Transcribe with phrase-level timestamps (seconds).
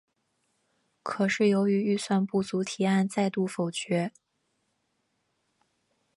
[1.03, 4.11] 可是由于预算不足提案再度否决。